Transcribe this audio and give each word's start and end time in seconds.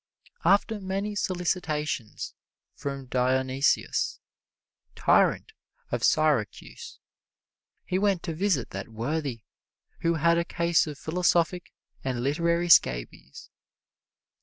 After 0.43 0.79
many 0.81 1.13
solicitations 1.15 2.33
from 2.73 3.05
Dionysius, 3.05 4.19
Tyrant 4.95 5.51
of 5.91 6.03
Syracuse, 6.03 6.97
he 7.85 7.99
went 7.99 8.23
to 8.23 8.33
visit 8.33 8.71
that 8.71 8.89
worthy, 8.89 9.43
who 9.99 10.15
had 10.15 10.39
a 10.39 10.43
case 10.43 10.87
of 10.87 10.97
philosophic 10.97 11.71
and 12.03 12.23
literary 12.23 12.67
scabies. 12.67 13.51